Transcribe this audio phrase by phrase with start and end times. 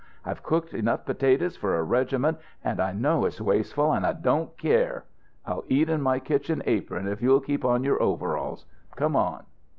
[0.25, 4.57] I've cooked enough potatoes for a regiment, and I know it's wasteful, and I don't
[4.57, 5.05] care.
[5.45, 8.65] I'll eat in my kitchen apron, if you'll keep on your overalls.
[8.95, 9.43] Come on."